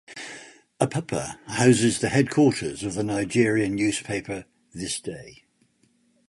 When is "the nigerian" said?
2.95-3.75